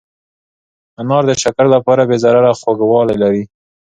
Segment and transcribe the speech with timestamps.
[1.01, 3.43] انار د شکر لپاره بې ضرره خوږوالی لري.